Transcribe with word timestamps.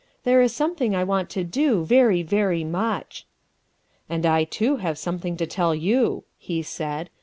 There 0.23 0.41
is 0.41 0.51
something 0.51 0.95
I 0.95 1.03
want 1.03 1.29
to 1.29 1.43
do 1.43 1.85
very, 1.85 2.23
very 2.23 2.63
much. 2.63 3.27
''"And 4.09 4.25
I 4.25 4.45
too 4.45 4.77
have 4.77 4.97
something 4.97 5.37
to 5.37 5.45
tell 5.45 5.75
you," 5.75 6.23
he 6.39 6.63
said. 6.63 7.11